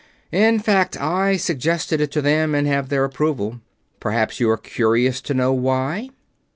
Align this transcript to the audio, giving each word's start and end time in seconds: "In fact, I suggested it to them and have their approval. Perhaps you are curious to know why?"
"In 0.31 0.57
fact, 0.57 0.99
I 0.99 1.37
suggested 1.37 2.01
it 2.01 2.09
to 2.13 2.23
them 2.23 2.55
and 2.55 2.65
have 2.65 2.89
their 2.89 3.03
approval. 3.05 3.61
Perhaps 3.99 4.39
you 4.39 4.49
are 4.49 4.57
curious 4.57 5.21
to 5.21 5.35
know 5.35 5.53
why?" 5.53 6.09